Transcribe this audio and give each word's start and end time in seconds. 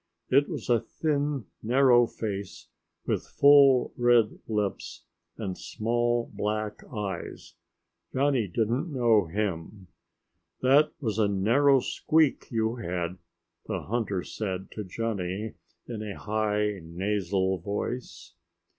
It 0.31 0.49
was 0.49 0.67
a 0.67 0.79
thin, 0.79 1.45
narrow 1.61 2.07
face 2.07 2.69
with 3.05 3.21
full 3.23 3.93
red 3.95 4.39
lips 4.47 5.05
and 5.37 5.55
small 5.55 6.31
black 6.33 6.83
eyes. 6.91 7.53
Johnny 8.11 8.47
didn't 8.47 8.91
know 8.91 9.25
him. 9.27 9.89
"That 10.63 10.91
was 11.01 11.19
a 11.19 11.27
narrow 11.27 11.81
squeak 11.81 12.47
you 12.49 12.77
had," 12.77 13.19
the 13.67 13.83
hunter 13.83 14.23
said 14.23 14.71
to 14.71 14.83
Johnny, 14.83 15.53
in 15.87 16.01
a 16.01 16.17
high, 16.17 16.79
nasal 16.81 17.59
voice. 17.59 18.33